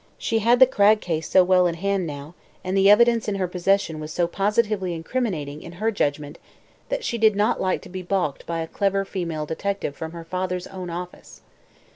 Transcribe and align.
She 0.17 0.39
had 0.39 0.59
the 0.59 0.65
Cragg 0.65 0.99
case 0.99 1.29
so 1.29 1.43
well 1.43 1.67
in 1.67 1.75
hand, 1.75 2.07
now, 2.07 2.33
and 2.63 2.75
the 2.75 2.89
evidence 2.89 3.27
in 3.27 3.35
her 3.35 3.47
possession 3.47 3.99
was 3.99 4.11
so 4.11 4.25
positively 4.25 4.95
incriminating, 4.95 5.61
in 5.61 5.73
her 5.73 5.91
judgment, 5.91 6.39
that 6.89 7.03
she 7.03 7.19
did 7.19 7.35
not 7.35 7.61
like 7.61 7.83
to 7.83 7.87
be 7.89 8.01
balked 8.01 8.47
by 8.47 8.61
a 8.61 8.67
clever 8.67 9.05
female 9.05 9.45
detective 9.45 9.95
from 9.95 10.11
her 10.13 10.23
father's 10.23 10.65
own 10.65 10.89
office. 10.89 11.41